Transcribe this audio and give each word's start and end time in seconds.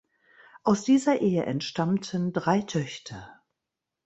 Aus 0.63 0.83
dieser 0.83 1.21
Ehe 1.21 1.45
entstammten 1.45 2.33
drei 2.33 2.61
Töchter. 2.63 3.39